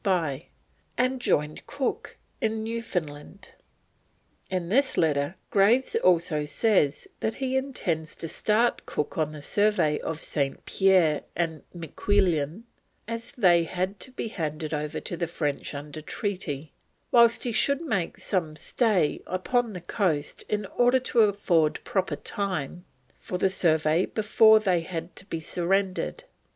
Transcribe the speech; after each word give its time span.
Spy, 0.01 0.47
and 0.97 1.21
joined 1.21 1.67
Cook 1.67 2.17
in 2.41 2.63
Newfoundland. 2.63 3.49
In 4.49 4.67
this 4.69 4.97
letter 4.97 5.35
Graves 5.51 5.95
also 5.95 6.43
says 6.43 7.07
that 7.19 7.35
he 7.35 7.55
intends 7.55 8.15
to 8.15 8.27
start 8.27 8.87
Cook 8.87 9.19
on 9.19 9.31
the 9.31 9.43
survey 9.43 9.99
of 9.99 10.19
St. 10.19 10.65
Pierre 10.65 11.21
and 11.35 11.61
Miquelon 11.71 12.63
as 13.07 13.31
they 13.33 13.63
had 13.65 13.99
to 13.99 14.09
be 14.11 14.29
handed 14.29 14.73
over 14.73 14.99
to 15.01 15.15
the 15.15 15.27
French 15.27 15.75
under 15.75 16.01
treaty, 16.01 16.73
whilst 17.11 17.43
he 17.43 17.51
should 17.51 17.81
make 17.81 18.17
some 18.17 18.55
stay 18.55 19.21
upon 19.27 19.73
the 19.73 19.81
coast 19.81 20.43
in 20.49 20.65
order 20.65 20.97
to 20.97 21.19
afford 21.19 21.79
proper 21.83 22.15
time 22.15 22.85
for 23.19 23.37
survey 23.47 24.07
before 24.07 24.59
they 24.59 24.81
had 24.81 25.15
to 25.15 25.25
be 25.27 25.39
surrendered. 25.39 26.23